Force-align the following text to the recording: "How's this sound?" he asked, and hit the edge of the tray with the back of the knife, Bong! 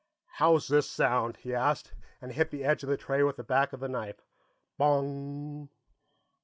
"How's 0.41 0.67
this 0.67 0.89
sound?" 0.89 1.37
he 1.37 1.53
asked, 1.53 1.93
and 2.23 2.31
hit 2.31 2.49
the 2.49 2.63
edge 2.63 2.81
of 2.81 2.89
the 2.89 2.97
tray 2.97 3.21
with 3.21 3.35
the 3.35 3.43
back 3.43 3.71
of 3.71 3.79
the 3.81 3.87
knife, 3.87 4.25
Bong! 4.75 5.69